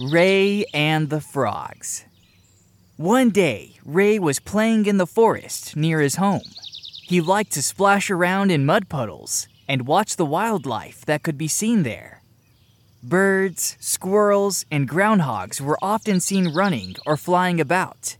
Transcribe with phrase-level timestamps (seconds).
[0.00, 2.04] Ray and the Frogs.
[2.96, 6.44] One day, Ray was playing in the forest near his home.
[7.02, 11.48] He liked to splash around in mud puddles and watch the wildlife that could be
[11.48, 12.22] seen there.
[13.02, 18.16] Birds, squirrels, and groundhogs were often seen running or flying about.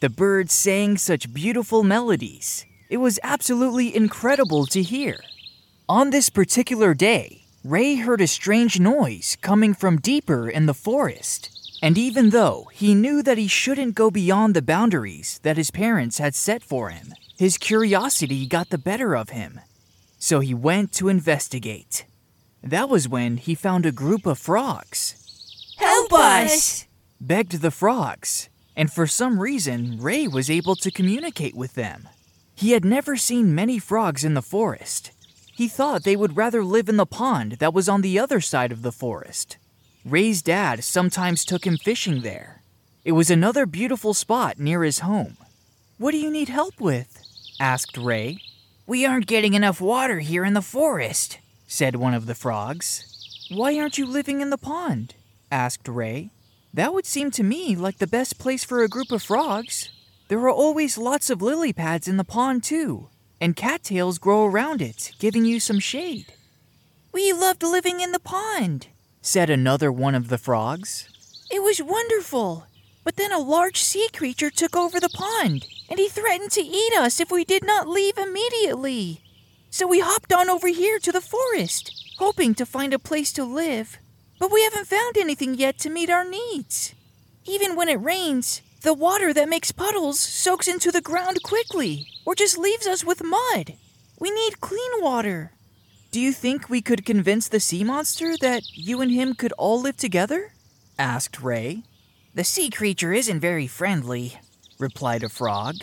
[0.00, 2.64] The birds sang such beautiful melodies.
[2.88, 5.20] It was absolutely incredible to hear.
[5.86, 11.50] On this particular day, Ray heard a strange noise coming from deeper in the forest.
[11.82, 16.16] And even though he knew that he shouldn't go beyond the boundaries that his parents
[16.16, 19.60] had set for him, his curiosity got the better of him.
[20.18, 22.06] So he went to investigate.
[22.62, 25.74] That was when he found a group of frogs.
[25.76, 26.86] Help us!
[27.20, 32.08] begged the frogs, and for some reason, Ray was able to communicate with them.
[32.54, 35.12] He had never seen many frogs in the forest.
[35.60, 38.72] He thought they would rather live in the pond that was on the other side
[38.72, 39.58] of the forest.
[40.06, 42.62] Ray's dad sometimes took him fishing there.
[43.04, 45.36] It was another beautiful spot near his home.
[45.98, 47.22] What do you need help with?
[47.60, 48.38] asked Ray.
[48.86, 53.04] We aren't getting enough water here in the forest, said one of the frogs.
[53.50, 55.14] Why aren't you living in the pond?
[55.52, 56.30] asked Ray.
[56.72, 59.90] That would seem to me like the best place for a group of frogs.
[60.28, 64.82] There are always lots of lily pads in the pond, too, and cattails grow around
[64.82, 66.32] it, giving you some shade.
[67.12, 68.88] We loved living in the pond,
[69.22, 71.08] said another one of the frogs.
[71.50, 72.66] It was wonderful.
[73.02, 76.92] But then a large sea creature took over the pond, and he threatened to eat
[76.94, 79.22] us if we did not leave immediately.
[79.70, 83.44] So we hopped on over here to the forest, hoping to find a place to
[83.44, 83.98] live.
[84.38, 86.94] But we haven't found anything yet to meet our needs.
[87.46, 92.34] Even when it rains, the water that makes puddles soaks into the ground quickly, or
[92.34, 93.74] just leaves us with mud.
[94.18, 95.52] We need clean water.
[96.10, 99.80] Do you think we could convince the sea monster that you and him could all
[99.80, 100.52] live together?
[100.98, 101.82] asked Ray.
[102.34, 104.38] The sea creature isn't very friendly,
[104.78, 105.76] replied a frog.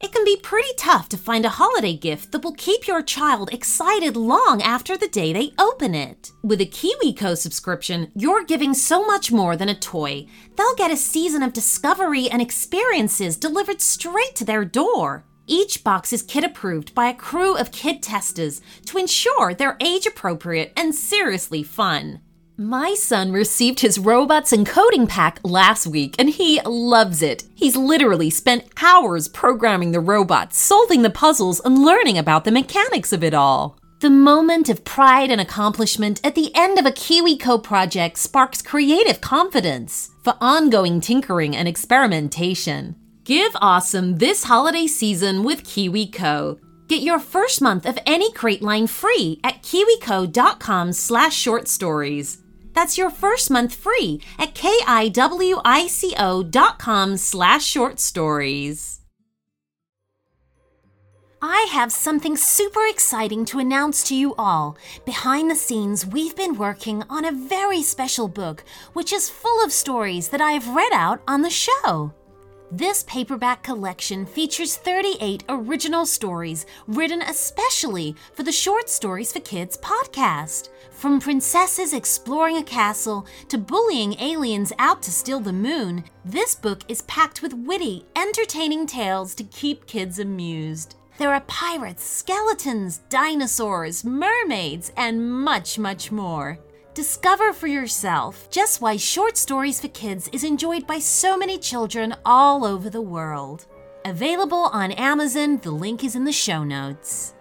[0.00, 3.54] It can be pretty tough to find a holiday gift that will keep your child
[3.54, 6.30] excited long after the day they open it.
[6.42, 10.26] With a KiwiCo subscription, you're giving so much more than a toy.
[10.56, 15.24] They'll get a season of discovery and experiences delivered straight to their door.
[15.46, 20.06] Each box is kid approved by a crew of kid testers to ensure they're age
[20.06, 22.20] appropriate and seriously fun.
[22.56, 27.44] My son received his robots and coding pack last week and he loves it.
[27.54, 33.12] He's literally spent hours programming the robots, solving the puzzles, and learning about the mechanics
[33.12, 33.76] of it all.
[34.00, 39.20] The moment of pride and accomplishment at the end of a KiwiCo project sparks creative
[39.20, 42.96] confidence for ongoing tinkering and experimentation.
[43.24, 46.58] Give awesome this holiday season with KiwiCo.
[46.88, 52.42] Get your first month of any crate line free at kiwico.com slash short stories.
[52.74, 55.16] That's your first month free at kiwico.com
[57.16, 59.00] slash short stories.
[61.40, 64.76] I have something super exciting to announce to you all.
[65.06, 69.72] Behind the scenes, we've been working on a very special book, which is full of
[69.72, 72.12] stories that I have read out on the show.
[72.76, 79.76] This paperback collection features 38 original stories written especially for the Short Stories for Kids
[79.76, 80.70] podcast.
[80.90, 86.80] From princesses exploring a castle to bullying aliens out to steal the moon, this book
[86.88, 90.96] is packed with witty, entertaining tales to keep kids amused.
[91.16, 96.58] There are pirates, skeletons, dinosaurs, mermaids, and much, much more.
[96.94, 102.14] Discover for yourself just why Short Stories for Kids is enjoyed by so many children
[102.24, 103.66] all over the world.
[104.04, 107.34] Available on Amazon, the link is in the show notes.